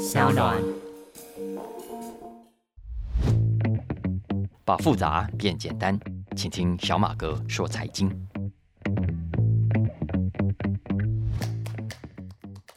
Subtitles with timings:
[0.00, 0.56] 小暖。
[4.64, 6.00] 把复杂变简单，
[6.34, 8.10] 请听小马哥说财经。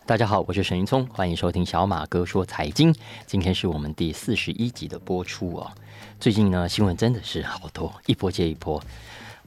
[0.05, 2.94] 大家好，我是沈云聪，欢迎收听小马哥说财经。
[3.26, 5.71] 今天是我们第四十一集的播出哦。
[6.19, 8.83] 最近呢，新闻真的是好多，一波接一波。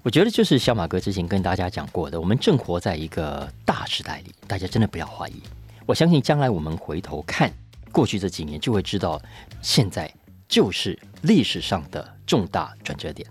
[0.02, 5.42] 我觉得就是小马哥之前跟大家讲过的，我们正活在一个大时代里，大家真的不要怀疑。
[5.84, 7.52] 我相信将来我们回头看
[7.96, 9.18] 过去这几年，就会知道
[9.62, 10.14] 现在
[10.46, 13.26] 就是历史上的重大转折点。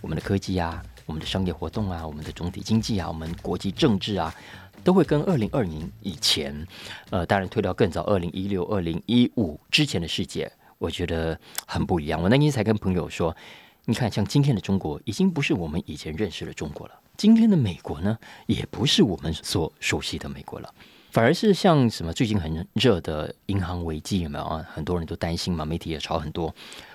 [0.00, 4.34] 我们的科技啊，我们的商业活动啊，我们的总体经济啊，我们国际政治啊，
[4.82, 6.66] 都会跟二零二零以前，
[7.10, 12.22] 呃，当然推到更早二零一六、二零一五之前的世界，我觉得很不一样。
[12.22, 13.36] 我那天才跟朋友说，
[13.84, 18.16] 你看，像今天的中国，已经不是我们以前认识的中国了；今天的美国呢，
[18.46, 20.72] 也不是我们所熟悉的美国了。
[21.10, 24.66] 反而是像什么最近很热的银行危机有没有啊？
[24.72, 26.54] 很多人都担心嘛，媒体也炒很多。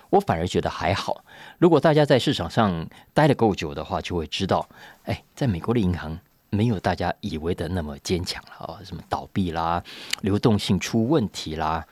[0.09, 1.25] 我反而觉得还好。
[1.57, 4.67] 如果大家在市场上待的够久的话，就会知道，
[5.05, 6.17] 哎，在美国的银行
[6.51, 8.79] 没有大家以为的那么坚强了啊。
[8.83, 9.83] 什么倒闭啦，
[10.21, 11.83] 流动性出问题啦，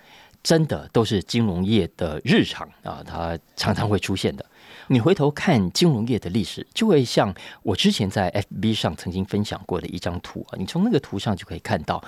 [0.44, 4.46] 真的都是金融业的日常啊，它常常会出现的。
[4.92, 12.04] 你回头看金融业的历史，就会像我之前在 FB 上曾经分享过的一张图啊，你从那个图上就可以看到，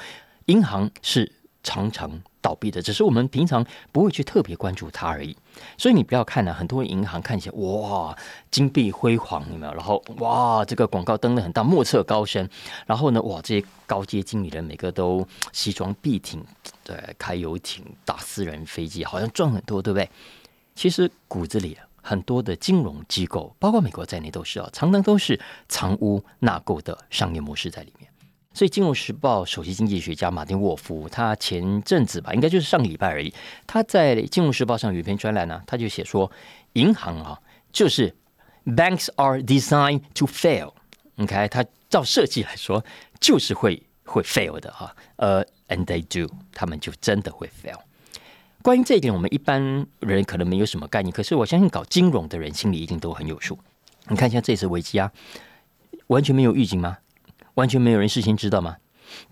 [0.48, 1.32] 银行是
[1.64, 2.12] 常常
[2.42, 5.34] 倒闭的，只是我们平常不会去特别关注它而已。
[5.78, 8.14] 所以你不要看呢，很多银行看起来哇
[8.52, 9.74] 金碧辉煌，有没有？
[9.74, 12.50] 然后哇这个广告登的很大，莫测高深。
[12.86, 16.44] 然后呢，哇这些高阶经理人每个都西装笔挺，
[16.84, 20.10] 对，开游艇、打私人飞机，好像赚很多，对不对？
[20.76, 21.78] 其实骨子里。
[22.04, 28.08] 很多的金融机构，包括美国在内，都是啊，常常都是藏污纳垢的商业模式在里面。
[28.54, 33.34] 所以，《金融时报》首席经济学家马丁沃夫，他前阵子吧，应该就是上个礼拜而已，
[33.66, 36.32] 他在《金融时报》上有一篇专栏呢，他就写说，
[36.74, 37.40] 银行啊，
[37.72, 38.14] 就是
[38.66, 40.74] banks are designed to fail。
[41.18, 42.86] OK，他照设计来说，
[43.20, 47.80] 就是会会 fail 的哈，呃，and they do，他们就真的会 fail。
[48.64, 53.60] 关于这一点，我们一般人可能没有什么概念，可是我相信搞金融的人心里一定都很有数。
[54.08, 55.12] 你看，一下这次危机啊，
[56.08, 57.00] 完全没有预警吗？
[57.56, 58.78] 完全没有人事先知道吗？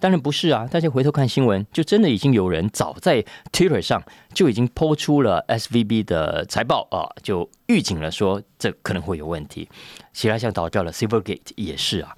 [0.02, 0.68] 当然不是啊！
[0.70, 4.04] 大家回头看新闻，就真的已经有人早在 Twitter 上
[4.34, 9.70] 就已经抛出了 SVB 的财报啊，就预警了说这可能会有问题。
[10.12, 12.16] 其他像倒掉了 Silvergate 也是啊，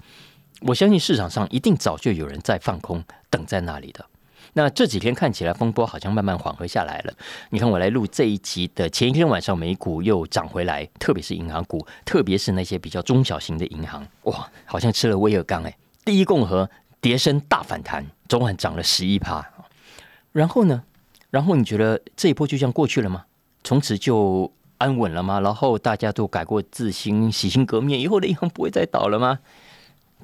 [0.62, 4.04] 我相信市场上一定早就有人在放空，等在那里的。
[4.54, 7.12] 那这几天看起来风波好像慢慢缓和下来了。
[7.50, 15.76] 你看我来录这一集的前一天晚上，美股又涨回来，特别是银行股，特别是那些比较中小型的银行，哇，好像吃了威尔刚哎。
[16.04, 16.70] 第一共和
[17.00, 19.44] 跌升大反弹，昨晚涨了十一趴。
[20.32, 20.82] 然后呢？
[21.30, 23.24] 然后你觉得这一波就这样过去了吗？
[23.64, 25.40] 从此就安稳了吗？
[25.40, 29.40] 然后大家都改过自新，洗心革面，以后的银行不会再倒了吗？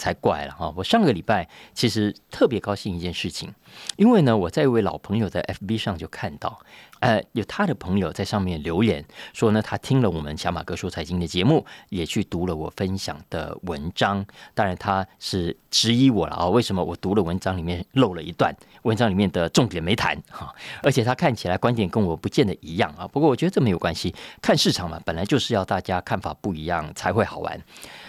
[0.00, 0.72] 才怪了哈！
[0.74, 3.54] 我上个礼拜其实特别高兴一件事情，
[3.96, 6.58] 因为呢，我在一位老朋友在 FB 上就看到，
[7.00, 14.24] 呃，有他的朋友在上面留言说呢，他听了我们小马哥说财经的节目，也去读了我分享的文章。
[14.54, 20.54] 当然，他是质疑我了啊，为什么我读了文章里面漏了一段，文章里面的重点没谈哈？
[20.82, 23.06] 而且他看起来观点跟我不见得一样啊。
[23.06, 27.60] 不过我觉得这没有关系，看市场嘛，本来就是要大家看法不一样才会好玩。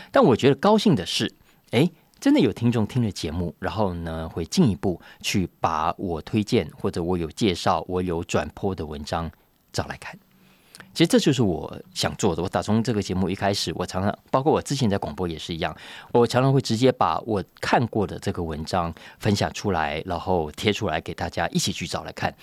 [0.10, 1.34] 但我觉得高兴的是。
[1.72, 1.90] 哎，
[2.20, 9.32] 真的有听众听了节目，然后呢，会进一步去把我推荐或者我有介绍、我有转播的文章
[9.74, 10.18] 找来看。
[10.94, 12.44] 其实这就是我想做的。
[12.44, 15.74] 我打从这个节目一开始，我常常包括我之前在广播也是一样，
[16.12, 22.36] 我常常会直接把我看过的这个文章分享出来，然后贴出来给大家一起去找来看。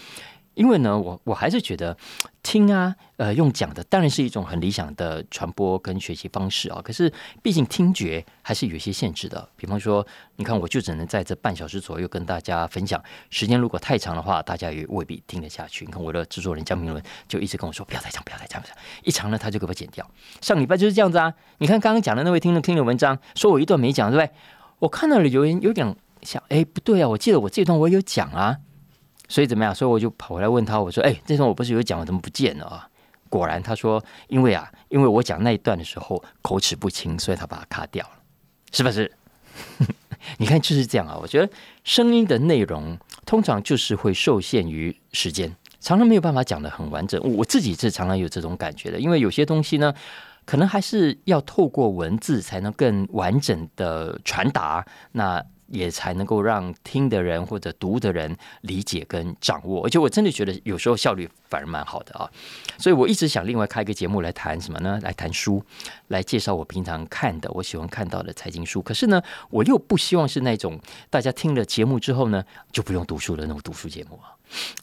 [0.58, 1.96] 因为呢，我我还是觉得
[2.42, 6.82] 听啊，呃，用讲的当然是一种很理想的传播跟学习方式啊。
[6.82, 9.48] 可是毕竟听觉还是有一些限制的。
[9.56, 10.04] 比方说，
[10.34, 13.00] 你看，我就只能在这半小时左右跟大家分享。
[13.30, 15.84] 时间如果太长的话，大家也未必听得下去。
[15.84, 20.04] 你看，我的制作人江明伦就一直跟我说：“不要太长，不要太长，不要太长。”一长呢，他就给我剪掉。
[20.40, 21.32] 上礼拜就是这样子啊。
[21.58, 24.34] 你看刚刚讲的那位听众听的文章，说我一段没讲，对不对？
[24.80, 28.58] 我看到了留言，有点想，哎，不对啊，我记得我这段我有讲啊。
[29.28, 29.74] 所以怎么样？
[29.74, 32.88] 所以我就跑回来问他，我说：“哎，这段我不是有讲，我怎么不见了啊？”
[33.28, 38.10] 果然他说：“因为啊，因为我讲那一段的时候口齿不清，所以他把它卡掉了，
[38.72, 39.12] 是不是？”
[40.38, 41.18] 你看就是这样啊。
[41.20, 41.52] 我觉得
[41.84, 42.96] 声音的内容
[43.26, 47.20] 通常就是会受限于时间，常常没有办法讲的很完整。
[47.36, 49.92] 我自己是常常有这种感觉的，因为有些东西呢，
[50.44, 54.84] 可能还是要透过文字才能更完整的传达。
[55.12, 59.84] 那也才能够让听的人或者读的人理解跟掌握。
[59.84, 62.28] 而且我真的觉得有时候效率反而蛮好的啊，
[62.78, 64.98] 所以我一直想另外开一个节目来谈什么呢？
[65.02, 65.62] 来谈书，
[66.08, 68.82] 来介绍我平常看的、我喜欢看到的财经书。
[68.82, 70.78] 可是呢，我又不希望是那种
[71.10, 74.34] 大家听了节目之后呢就不用读书的那种读书节目啊。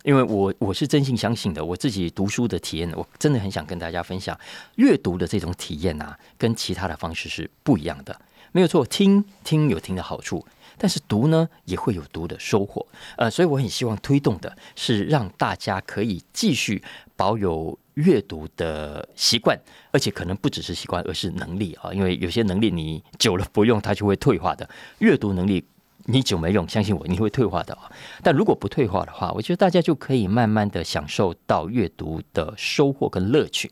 [0.04, 4.40] 因为我我是真心相信的，我自己读书的体验，我真的很想跟大家分享
[4.76, 8.16] 阅读的这种体验啊，跟其他的方式是不一样的。
[8.52, 10.46] 没有错，听听有听的好处，
[10.78, 12.86] 但是读呢也会有读的收获。
[13.18, 16.84] 呃，所以我很希望推动的是让大家可以继续
[17.16, 19.60] 保有阅读的习惯，
[19.92, 21.94] 而且可能不只是习惯，而是能力啊。
[21.94, 24.70] 因为有些能力你久了不用，它就会退化的。
[25.00, 25.66] 阅读能力。
[26.06, 27.92] 你久没用，相信我，你会退化的啊！
[28.22, 33.72] 但如果不退化的话，我觉得大家就可以慢慢的享受到阅读的收获跟乐趣。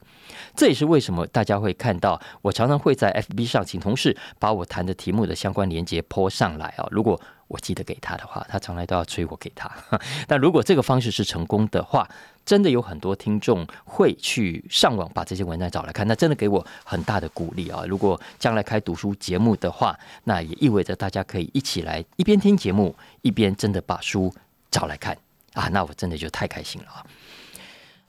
[0.56, 6.86] 这也是为什么大家会看到我常常会在 FB 上请同事把我谈的题目的相关连接泼上来啊！
[6.90, 7.20] 如果
[7.54, 9.70] 我记得给他的话，他从来都要催我给他。
[10.26, 12.08] 但如果这个方式是成功的话，
[12.44, 17.84] 真的有很多听众会去上网把这些文章找来看，那真的给我很大的鼓励啊！
[17.86, 24.34] 如果将来开读书节目的话，那也意味着大家可以一起来一边听节目，一边真的把书
[24.70, 25.16] 找来看
[25.54, 25.68] 啊！
[25.68, 27.06] 那我真的就太开心了啊！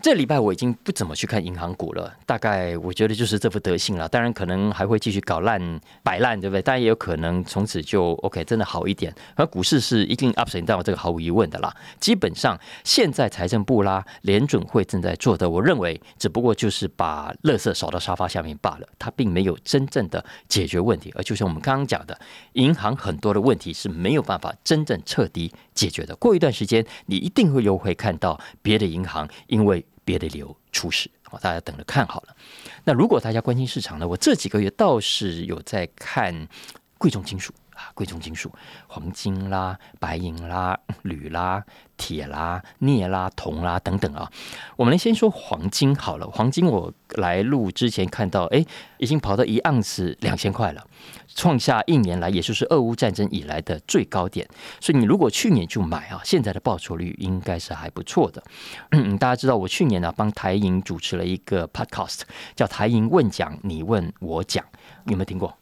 [0.05, 4.07] 这礼拜我已经不怎么去看银行股了，大概我觉得就是这副德性了。
[4.07, 6.61] 当然可能还会继续搞烂摆烂，对不对？
[6.61, 9.11] 当然也有可能从此就 OK，真的好一点。
[9.33, 11.75] 而股市是一定 up and down，这个毫无疑问的啦。
[11.99, 21.11] 基本上现在财政部啦、联准会正在做的，我认为只不过就是把垃圾扫到沙发下面罢了，它并没有真正的解决问题。
[21.15, 22.15] 而就像我们刚刚讲的，
[22.53, 26.15] 银行很多的问题是没有办法真正彻底解决的。
[26.17, 32.35] 过一段时间，你一定会又会看到别的银行因为别的理由出事，啊，大家等着看好了。
[32.85, 34.07] 那如果大家关心市场呢？
[34.07, 36.47] 我这几个月倒是有在看
[36.97, 37.51] 贵重金属，
[37.93, 38.51] 贵重金属，
[38.87, 41.63] 黄金啦、白银啦、 铝啦、
[41.97, 44.31] 铁啦、镍啦、铜啦等等啊。
[44.75, 48.65] 我们来先说黄金好了，黄金我来录之前看到，哎，
[48.97, 50.85] 已经跑到一盎司两千块了。
[51.35, 54.47] 创下一年来，也就是俄乌战争以来的最高点。
[54.79, 58.41] 所以你如果去年就买啊，现在的报酬率应该是还不错的。
[58.91, 62.21] 嗯，大家知道我去年呢帮台银主持了一个 podcast，
[62.55, 64.63] 叫台银问讲，你问我讲，
[65.07, 65.57] 有没有听过？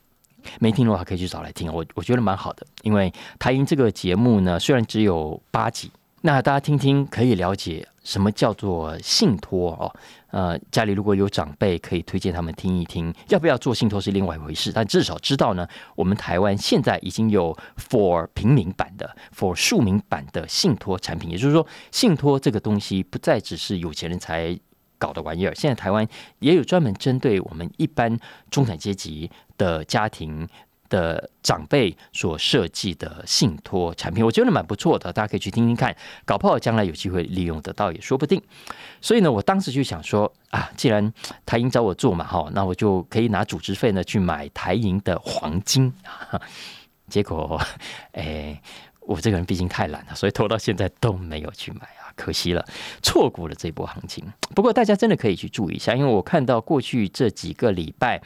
[0.60, 2.66] 没听的话可以去找来听，我我觉得蛮好的。
[2.82, 5.90] 因为台银这个节目呢，虽然只有八集，
[6.22, 9.94] 那大家听听可以了解什么叫做信托哦。
[10.30, 13.14] 呃，家里如果有长辈，可以推荐他们听一听。
[13.28, 15.64] 要不要做信托是另外一回事，但至少知道呢，
[15.94, 21.30] 我们台湾现在已经有 for 平民版的、for 庶民版的信托产品。
[21.30, 24.58] 也就是说，信托这个东西不再只是有钱人才
[25.04, 26.06] 搞的玩意儿，现在台湾
[26.38, 28.18] 也有专门针对我们一般
[28.50, 30.48] 中产阶级的家庭。
[30.90, 38.40] 的长辈所设计的信托产品，我觉得蛮不错的，大家可以去听听看，搞不好将来有机会利用得到也说不定。
[39.00, 41.12] 所以呢，我当时就想说啊，既然
[41.46, 45.92] 台银找我做嘛，哈，那我就可以拿组织费呢去买台银的黄金。
[47.08, 47.60] 结果，
[48.12, 48.60] 哎，
[49.00, 52.03] 我这个人毕竟太懒了，所以拖到现在都没有去买啊。
[52.16, 52.64] 可惜了，
[53.02, 54.24] 错过了这波行情。
[54.54, 58.20] 不过大家真的可以去注意一下，因为我看到过去这几个礼拜，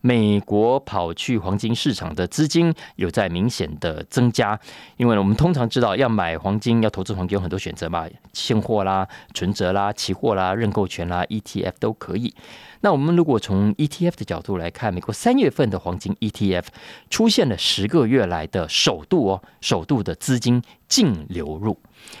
[0.00, 4.58] 美国跑去黄金市场的资金有在明显的增加。
[4.96, 12.34] 因为我们通常知道要买黄金、要投资黄金有很多选择嘛，现货啦、存折啦、期货啦、认购权啦、ETF 都可以。
[12.82, 16.64] 那我们如果从 ETF 的角度来看，美国三月份的黄金 ETF
[17.10, 21.78] 出现了十个月来的首度哦，首度的资金净流入。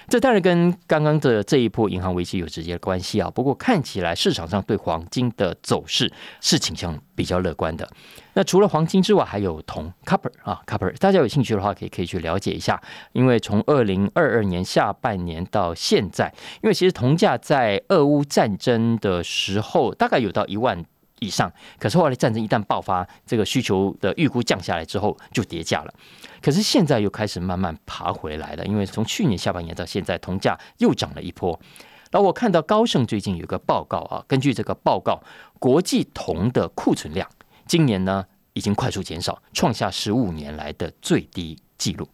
[0.08, 3.30] 这当然跟刚刚的这一波银行危机有直接关系啊。
[3.30, 7.88] 不过看起来市场上对黄金的走势是倾向比较乐观的。
[8.34, 10.96] 那除了黄金之外，还有铜 （copper） 啊，copper。
[10.98, 12.80] 大家有兴趣的话，可以可以去了解一下。
[13.12, 16.32] 因为从二零二二年下半年到现在，
[16.62, 20.84] 因为其实铜价在俄乌战争的时候大概有到一万。
[21.20, 25.94] 以上，可是后来战争一旦爆发，这个需求的预估降下来之后，就跌价了。
[26.42, 31.58] 可是现在又开始慢慢爬回来了，因为从去年下半年到现在，铜价又涨了一波。
[32.10, 35.22] 然后我看到高盛最近有个报告啊，根据这个报告，
[35.60, 37.28] 国际铜的库存量
[37.66, 42.08] 今年呢已经快速减少，创下十五年来的最低纪录。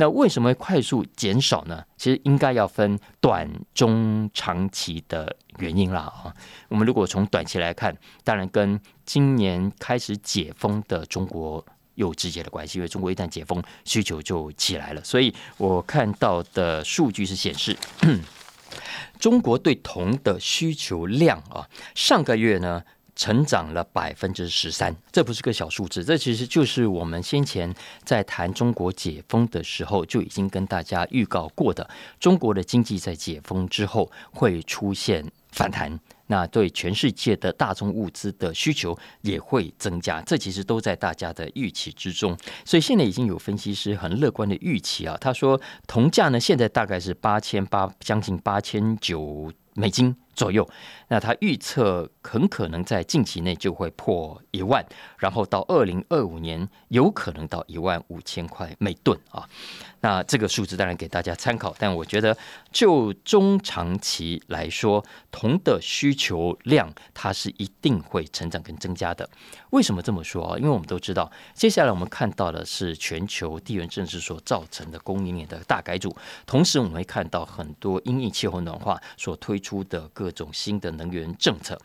[0.00, 1.84] 那为什么会快速减少呢？
[1.96, 6.34] 其实应该要分短、中、长期的原因啦啊。
[6.68, 11.64] 我们如果从短期来看，当然跟今年开始解封的中国
[11.96, 15.02] 有直接的关系，因为中国一旦解封，需求就起来了。
[15.02, 17.76] 所以我看到的数据是显示，
[19.18, 22.84] 中国对铜的需求量啊，上个月呢。
[23.18, 35.98] 成长了百分之十三，这不是个小数字，这其实就是我们先前在谈中国解封的时候就已经跟大家预告过的，中国的经济在解封之后会出现反弹，
[36.28, 42.38] 那对全世界的大宗物资的需求也会增加，这其实都在大家的预期之中。
[42.64, 50.14] 所以现在已经有分析师很乐观的预期啊，他说铜价呢现在大概是八千八，将近八千九美金。
[50.38, 50.64] 左右，
[51.08, 54.84] 那他预测很可能在近期内就会破一万，
[55.18, 59.48] 然后到二零二五年有可能到一万五千块每吨啊。
[60.00, 62.36] 那这个数字当然给大家参考，但我觉得
[62.70, 69.28] 就中长期来说，铜的需求量它是一定会成长跟增加的。
[69.70, 70.58] 为什么这么说啊？
[70.58, 76.14] 因为我们都知道，接下来我们看到的是全球地缘政治所造成的供应链的大改组，
[76.46, 81.80] 同时我们会看到很多因应气候暖化所推出的各种新的能源政策，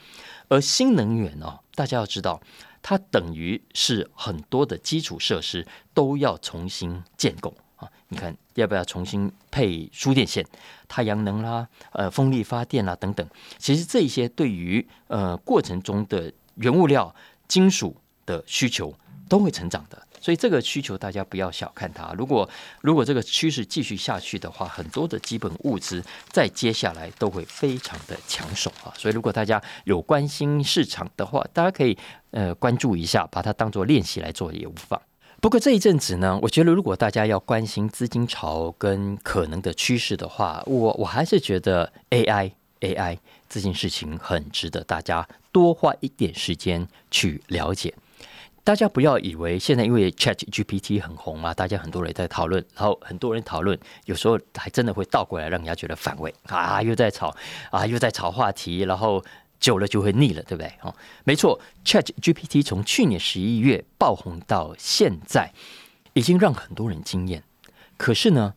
[0.49, 2.41] 而新能源哦，大家要知道，
[2.81, 7.89] 它等于是很多的基础设施都要重新建构啊。
[8.09, 10.45] 你看，要不要重新配输电线、
[10.87, 13.25] 太阳能啦、呃风力发电啦等等？
[13.57, 17.15] 其实这些对于呃过程中的原物料、
[17.47, 18.93] 金属的需求
[19.29, 22.13] 都会成长的，所以这个需求大家不要小看它。
[22.17, 22.49] 如果
[22.79, 26.01] 如果这个趋势继续下去的话，很多的基本物资
[26.31, 28.93] 在接下来都会非常的抢手啊！
[28.97, 31.97] 所以如果大家有关心市场的话，大家可以
[32.31, 35.01] 呃关注一下，把它当做练习来做也无妨。
[35.41, 43.17] 不过这一阵子呢，我觉得如果大家要关心资金潮跟可能的趋势的话，我我还是觉得 AI AI
[43.49, 47.93] 这件事情很值得大家多花一点时间去了解。
[48.63, 57.35] 大家不要以为现在因为 Chat GPT 很红嘛，大家很多人在讨论，然后很多人讨论，有时候还真的会倒过来让人家觉得反胃啊，又在吵
[57.71, 59.23] 啊，又在炒话题，然后。
[59.59, 60.73] 久了就会腻了，对不对？
[60.81, 60.93] 哦，
[61.23, 65.53] 没错，Chat GPT 从去年十一月爆红到现在，
[66.11, 67.41] 已经让很多人惊艳。
[67.95, 68.55] 可是呢，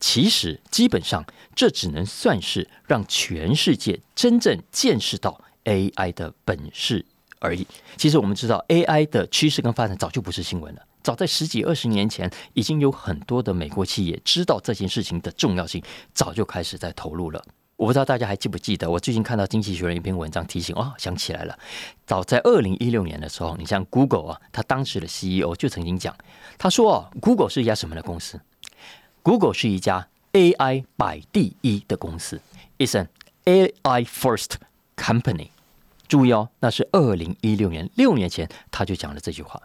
[0.00, 7.04] 其实基本上这只能算是让全世界真正见识到 AI 的本事
[7.38, 7.66] 而已。
[7.96, 10.82] 其实我们知道，AI 的趋势跟发展早就不是新闻了。
[11.02, 17.44] 早在十几二十年前，已经有很多的美国企业知道这件事情的重要性，早就开始在投入了。
[17.76, 21.58] 我不知道大家还记不记得，我最近看到《经济学人》一篇文章提醒，哦，想起来了。
[22.06, 26.16] 早在二零一六年的时候，你像 Google 啊，他当时的 CEO 就曾经讲，
[26.56, 28.40] 他说哦，Google 是一家什么的公司
[29.22, 32.40] ？Google 是一家 AI 摆第一的公司
[32.78, 33.08] ，is an
[33.44, 34.52] AI first
[34.96, 35.50] company。
[36.08, 39.60] 注意哦，那是二零一六年，六年前他就讲了这句话。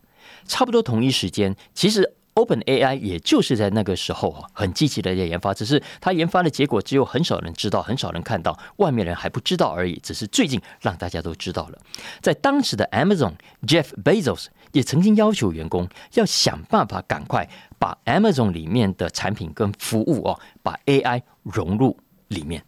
[0.45, 2.15] 差不多同一时间，其实。
[2.33, 10.00] Open AI 也就是在那个时候啊，很积极的在研发，只是他研发的结果只有很少人知道，很少人看到，外面人还不知道而已。
[10.01, 11.77] 只是最近让大家都知道了。
[12.21, 13.33] 在当时的 Amazon
[13.67, 21.98] Jeff Bezos 也曾经要求员工要想办法赶快把 Amazon 里面的产品跟服务哦，把 AI 融入
[22.29, 22.63] 里面。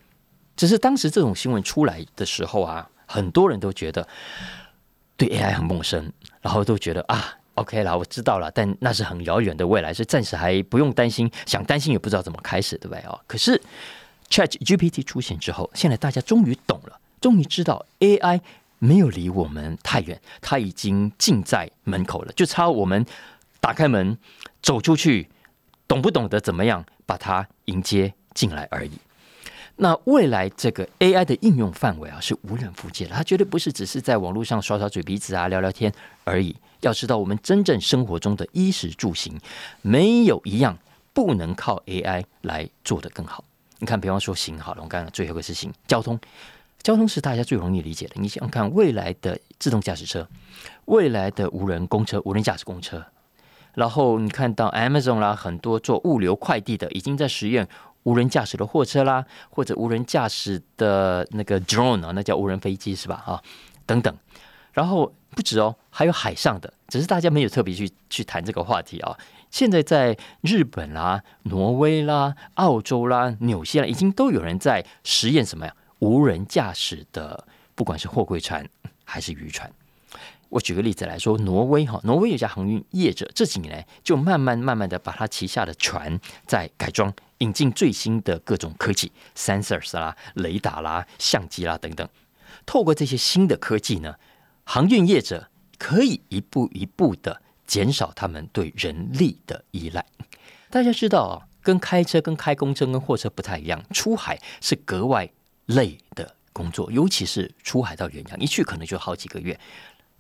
[0.58, 4.08] 只是当时这种新闻出来的时候啊，很多人都觉得
[5.16, 7.38] 对 AI 很陌生，然后都觉得啊。
[7.56, 13.16] OK 了，我知道了，但那是很遥远的未来，所以暂时还不用担心，想担心也不知道怎么开始，对不对啊？
[13.28, 13.62] 可是
[14.28, 18.42] Chat GPT 出现之后，现在大家终于懂了，终于知道 AI
[18.80, 23.06] 没有离我们太远，它已经近在门口了，就差我们
[23.60, 24.18] 打开门
[24.64, 25.30] 走出去，
[25.88, 28.94] 懂不懂得怎么样把它迎接进来而已。
[29.76, 35.92] 那未来这个 AI 的应用范围啊，是无远弗届的，它绝对不是只是在网络上耍耍嘴皮子啊、聊聊天
[36.24, 36.56] 而已。
[36.82, 39.40] 要知道，我们真正生活中的衣食住行，
[39.82, 40.78] 没有一样
[41.14, 43.44] 不能靠 AI 来做得更好。
[43.80, 46.20] 你看，比方说行好了，我刚刚最后一个是行交通，
[46.82, 48.16] 交通是大家最容易理解的。
[48.16, 50.28] 你想看未来的自动驾驶车，
[50.86, 53.04] 未来的无人公车、无人驾驶公车，
[53.74, 57.68] 然后你看到 Amazon 啦，很多做物流快递的已经在实验
[58.04, 63.24] 无人驾驶的货车啦，或者无人驾驶的那个 drone 啊，那叫无人飞机是吧？
[63.26, 63.42] 啊，
[63.86, 64.16] 等等。
[64.74, 69.16] 然后不止哦，还有海上的，只是大家没有特别去去谈这个话题啊。
[69.52, 75.76] 现在在日本啦、挪威啦、澳洲啦、纽西兰，已经都有人在实验什么呀？
[76.00, 77.46] 无人驾驶的，
[77.76, 78.68] 不管是货柜船
[79.06, 79.72] 还是渔船。
[80.50, 92.08] 我举个例子来说，挪威哈，挪威有家航运业者，这几年来就慢慢慢慢的把他旗下的船在改装，引进最新的各种科技，sensors 啦、雷达啦、相机啦等等。
[92.66, 94.16] 透过这些新的科技呢。
[94.66, 100.06] 航运业者可以一步一步的减少他们对人力的依赖。
[100.70, 105.30] 大家知道啊，跟开车、跟开公车、跟货车不太一样，出海是格外
[105.66, 109.60] 累的工作，尤其是出海到远洋，一去可能就好几个月。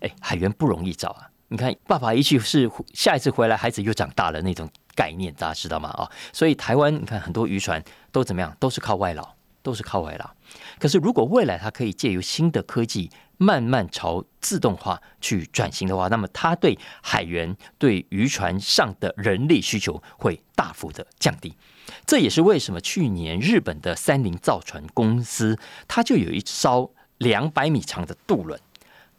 [0.01, 1.29] 哎，海员不容易找啊！
[1.47, 5.89] 你看，爸爸一去是下一次回来，孩子又长大了那种概念，大家知道吗？
[5.89, 10.29] 啊，所以台湾你看很多渔船都怎么样，都是靠外劳，都是靠外劳。
[10.79, 21.55] 可是如果未来它可以借由新的科技，慢慢朝自动化去转型的话，那么它对海员、对渔船上的人力需求会大幅的降低。
[22.05, 25.57] 这也是为什么去年日本的三菱造船公司，
[25.87, 28.59] 它就有一艘两百米长的渡轮。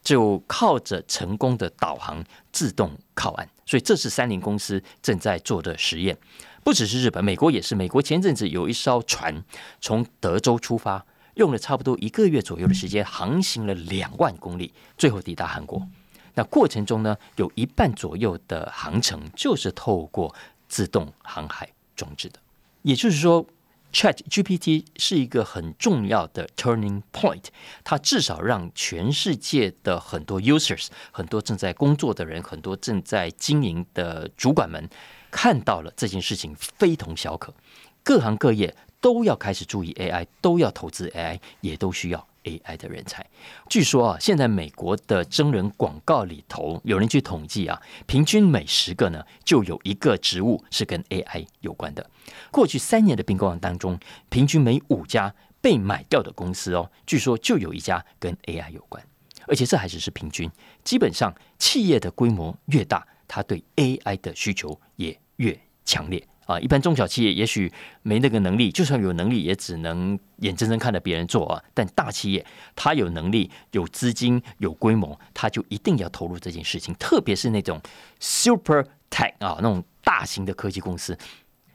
[0.02, 6.16] 就靠着成功的导航自动靠岸，所以这是三菱公司正在做的实验。
[6.62, 7.74] 不只是日本，美国也是。
[7.74, 9.44] 美国前阵子有一艘船
[9.80, 11.04] 从德州出发，
[11.34, 15.86] 用了差不多一个月左右的时间，航行了两万公里，最后抵达韩国。
[16.34, 20.34] 那过程中呢，有一半左右的航程就是透过
[20.68, 22.38] 自动航海装置的，
[22.82, 23.46] 也就是说。
[23.94, 27.44] Chat GPT 是一个很重要的 turning point，
[27.84, 34.90] 它至少让全世界的很多 users、很多正在工作的人、很多正在经营的主管们
[35.30, 37.54] 看到了这件事情非同小可，
[38.02, 42.26] 各行各业都要开始注意 AI，都要投资 AI，也都需要。
[42.44, 43.26] AI 的人才，
[43.68, 52.08] 据说啊，现在美国的真人广告里头，有人去统计啊，平均每十个呢，就有一个职务是跟 AI 有关的。
[52.50, 53.98] 过去三年的并购案当中，
[54.28, 59.04] 平均每五家被买掉的公司哦，据说就有一家跟 AI 有关，
[59.48, 60.50] 而且这还只是平均。
[60.84, 66.26] 基本上，企业的规模越大，它对 AI 的需求也越强烈。
[66.46, 67.72] 啊，一般中小企业也许
[68.02, 71.62] 没那个能力，就算有能力，也只能眼睁睁看着别人做啊。
[71.72, 72.44] 但大企业，
[72.76, 76.94] 它有能力、有资金、有规模，它就一定要投入这件事情。
[76.96, 77.80] 特别是那种
[78.20, 81.16] super tech 啊，那种大型的科技公司，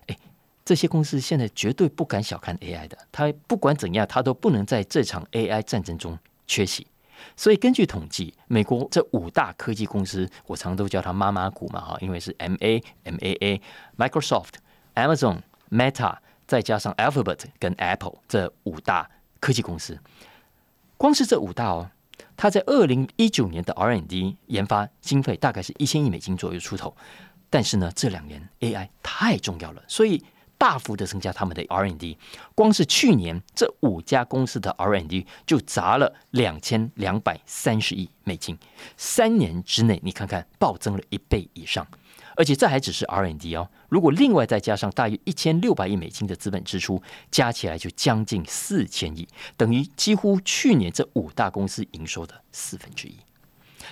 [0.08, 0.18] 哎，
[0.64, 2.98] 这些公司现在绝对不敢小看 AI 的。
[3.12, 6.86] 它不管怎样，它都不能在这场 AI 战争中缺席。
[7.36, 13.62] 所以根据统计，美国这五大科技公司，我常都叫它妈妈股嘛，哈，因为是 M A M A A、
[13.98, 14.54] Microsoft、
[14.96, 19.10] Amazon、Meta，再加上 Alphabet 跟 Apple 这五大
[19.40, 20.00] 科技公司。
[20.98, 21.90] 光是这五大哦，
[22.36, 26.96] 它在二零一九年的 R N D 研发经费大概是一千亿美金左右出头，
[27.50, 30.24] 但是呢，这两年 AI 太重要了，所以。
[30.60, 32.18] 大幅的增加他们的 R N D，
[32.54, 38.60] 光是去年这五家公司的 R N D 就砸了两千两百三十亿美金，
[38.98, 41.88] 三年之内你看看暴增了一倍以上，
[42.36, 53.16] 而且这还只是 R N D 哦，如果另外再加上大约一千六百亿美金的资本支出，加起来就将近四千亿，等于几乎去年这五大公司营收的四分之一。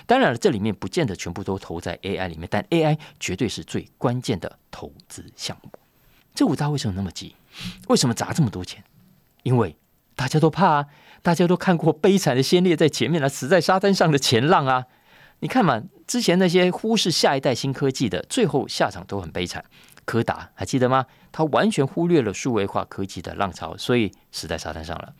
[0.06, 5.70] 当然了，这里面不见得全部都投在 AI 里面，但 AI 绝对是最关键的投资项目。
[6.38, 7.34] 这五大为什么那么急？
[7.88, 8.84] 为什么砸这么多钱？
[9.42, 9.76] 因为
[10.14, 10.86] 大家都怕啊！
[11.20, 14.84] 大家都看过悲惨的先烈在前面了，死在沙滩上的前浪啊！
[15.40, 19.64] 你看嘛，之前那些忽视下一代新科技的，最后下场都很悲惨。
[20.04, 21.06] 柯达还记得吗？
[21.32, 25.14] 他完全忽略了数位化科技的浪潮，所以死在沙滩上了。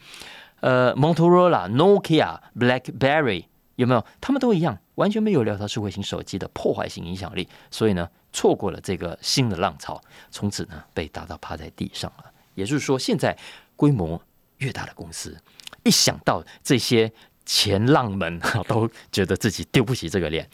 [0.61, 3.47] 呃，Motorola、Nokia、BlackBerry
[3.79, 4.05] 有没有？
[4.21, 8.09] 他们都一样，完全没有料到智慧型手机的破坏性影响力，所以呢？
[8.31, 9.99] 错过了这个新的浪潮，
[10.31, 12.25] 从此呢被打到趴在地上了。
[12.55, 13.37] 也就是说，现在
[13.75, 14.21] 规模
[14.59, 15.35] 越大的公司，
[15.83, 17.11] 一想到这些
[17.47, 18.39] 前浪们，
[18.69, 20.47] 都觉得自己丢不起这个脸。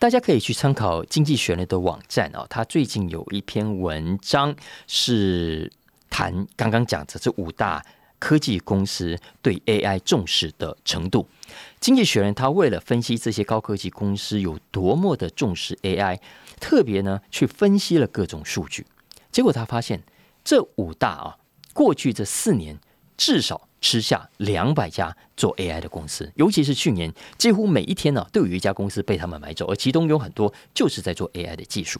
[0.00, 4.52] 大家可以去参考《经济学人》的网站哦，他最近有一篇文章
[4.88, 5.70] 是
[6.10, 7.84] 谈刚刚讲的这五大
[8.22, 11.26] 科技公司对 AI 重视的程度。
[11.80, 16.20] 《经济学人》他为了分析这些高科技公司有多么的重视 AI。
[16.60, 18.86] 特别呢，去分析了各种数据，
[19.32, 20.04] 结果他发现
[20.44, 21.36] 这五大啊，
[21.72, 22.78] 过去这四年
[23.16, 31.98] 至少吃下两百家做 AI 的公司，尤其是去年，几乎每一天呢都有一家公司被他们买走，而其中有很多就是在做 AI 的技术，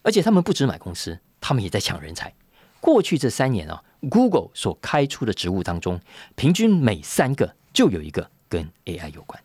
[0.00, 2.32] 而且他们不止买公司，他们也在抢人才。
[2.80, 6.00] 过去这三年啊，Google 所开出的职务当中，
[6.34, 9.42] 平均每三个就有一个跟 AI 有关。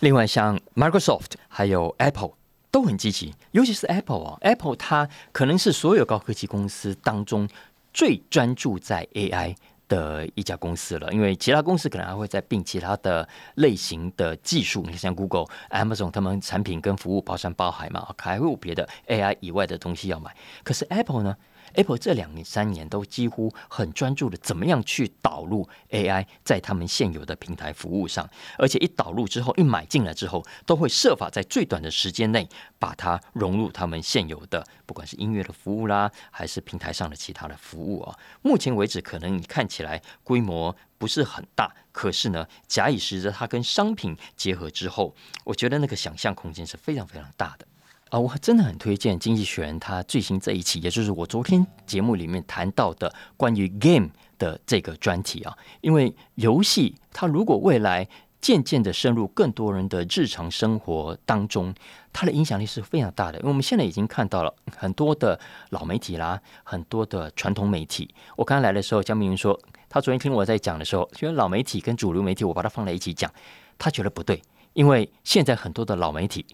[0.00, 2.32] 另外，像 Microsoft 还有 Apple。
[2.72, 7.46] 都很积极，尤其是 Apple 啊，Apple 它可能是所有高科技公司当中
[7.92, 9.54] 最专注在 AI
[9.88, 11.12] 的一家公司了。
[11.12, 20.34] 因为其他公司可能还会在并其他的类型的技术，你像 Google、Amazon，他们产品跟服务包山包海嘛，还会有别的 AI 以外的东西要买。
[20.64, 21.36] 可是 Apple 呢
[21.74, 38.18] Apple 这两年三年都几乎很专注的怎么样去导入 AI 在他们现有的平台服务上，而且一导入之后，一买进来之后，都会设法在最短的时间内把它融入他们现有的，不管是音乐的服务啦，还是平台上的其他的服务啊。
[38.42, 47.66] 目前为止，可能你看起来规模不是很大，可是呢，假以时日，它跟商品结合之后，我觉得那个想象空间是非常非常大的。
[48.12, 55.56] 啊，我真的很推荐《经济学人》他最新这一期，也就是我昨天节目里面谈到的关于 game 的这个专题啊。
[55.80, 58.06] 因为游戏它如果未来
[58.38, 61.74] 渐渐的深入更多人的日常生活当中，
[62.12, 63.38] 它的影响力是非常大的。
[63.38, 68.14] 因为我们现在已经看到了很多的老媒体啦，很多的传统媒体。
[68.36, 73.32] 我刚刚来的时候，江明云说，他昨天听我在讲的时候，觉得老媒体跟主流媒体，我把它放在一起讲，
[73.78, 74.42] 他觉得不对，
[74.74, 76.44] 因为现在很多的老媒体。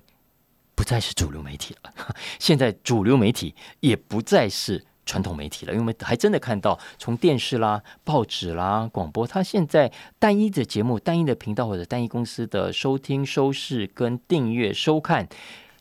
[0.79, 1.93] 不再是主流媒体了，
[2.39, 15.29] 现在主流媒体也不再是传统媒体了，因为还真的看到，从电视啦、报纸啦、广播，它现在单一的节目、单一的频道或者单一公司的收听、收视跟订阅、收看。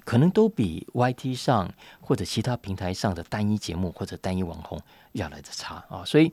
[0.03, 4.79] 可能都比 YT 上或者其他平台上的单一节目或者单一网红
[5.11, 6.31] 要来的差啊，所以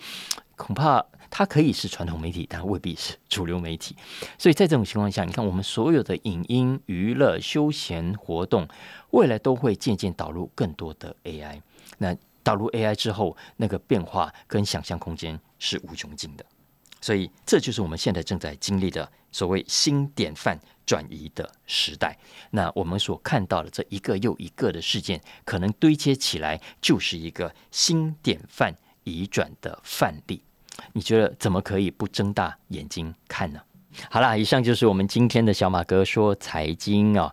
[0.56, 3.96] 恐怕它可以是传统媒体，但未必是主流媒体。
[4.38, 8.68] 所以在这种情况下，你看我们所有的影音、娱乐、休闲活动，
[9.10, 11.60] 未来都会渐渐导入更多的 AI。
[11.98, 16.44] 那导入 AI 之后，那个变化跟想象空间是无穷尽的。
[17.00, 20.58] 所以这就是我们现在正在经历的所谓新典范。
[20.86, 22.14] 转移的时代，
[22.50, 28.70] 那我们所看到的这一个又一个的事件，可能堆接起来就是一个新典范
[29.04, 30.42] 移转的范例。
[30.92, 33.60] 你觉得怎么可以不睁大眼睛看呢？
[34.10, 37.32] 好啦，以上就是我们今天的小马哥说财经啊。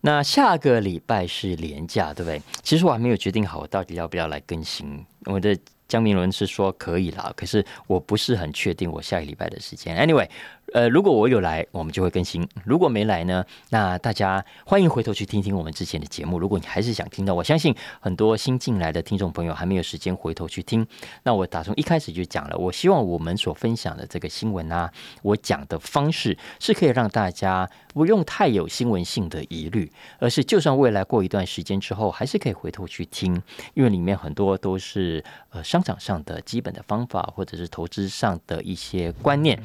[0.00, 2.40] 那下个礼拜是年假，对不对？
[2.62, 5.04] 其实我还没有决定好，我到底要不要来更新。
[5.26, 9.96] 我的江明伦是说可以啦，可是我不是很确定我下个礼拜的时间。
[9.96, 10.28] Anyway。
[10.74, 16.38] 呃，如果我有来，我们就会更新；如果没来呢，那大家欢迎回头去听听我们之前的节目。
[16.38, 20.86] 如果你还是想听到，我相信很多新进来的听众朋友还没有时间回头去听。
[21.22, 33.40] 那我打从一开始就讲了，我希望我们所分享的这个新闻啊，我讲的方式是可以让大家不用太有新闻性的疑虑，而是就算未来过一段时间之后，还是可以回头去听，
[33.72, 39.58] 因为里面很多都是呃商场上的基本的方法，或者是投资上的一些观念。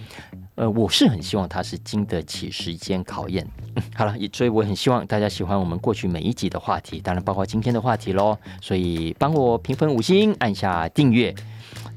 [0.56, 0.93] 呃，我。
[0.94, 3.46] 是很希望它是经得起时间考验。
[3.96, 8.38] 好了，所以我很希望大家喜欢我们过去每一集的话题，当然包括今天的话题喽。
[8.62, 11.34] 所以帮我评分五星，按下订阅。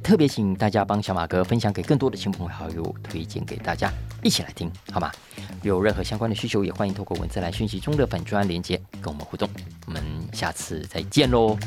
[0.03, 5.13] 特别请大家帮小马哥分享给更多的亲朋好友，推荐给大家一起来听，好吗？
[5.63, 9.47] 有任何相关的需求，也欢迎透过文字来讯息中的粉砖连接跟我们互动。
[9.87, 11.59] 我们下次再见喽。